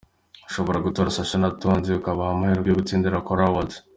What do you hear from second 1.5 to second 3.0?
Tonzi ukabaha amahirwe yo